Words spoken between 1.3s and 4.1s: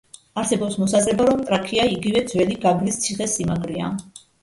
ტრაქეა იგივე ძველი გაგრის ციხესიმაგრეა.